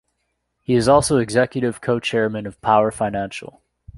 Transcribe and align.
He 0.63 0.73
is 0.73 0.87
also 0.87 1.17
Executive 1.19 1.79
Co-Chairman 1.79 2.47
of 2.47 2.59
Power 2.61 2.89
Financial. 2.89 3.61